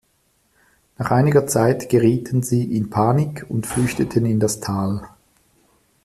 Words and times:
Nach 0.97 1.11
einiger 1.11 1.45
Zeit 1.45 1.89
gerieten 1.89 2.41
sie 2.41 2.75
in 2.75 2.89
Panik 2.89 3.45
und 3.49 3.67
flüchteten 3.67 4.25
in 4.25 4.39
das 4.39 4.59
Tal. 4.59 5.07